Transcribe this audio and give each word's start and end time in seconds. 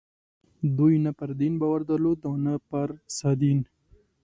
دوی 0.77 0.95
نه 1.05 1.11
پر 1.17 1.29
دین 1.39 1.53
باور 1.61 1.81
درلود 1.89 2.19
او 2.27 2.33
نه 2.45 2.53
پر 2.69 2.89
سادین. 3.17 3.59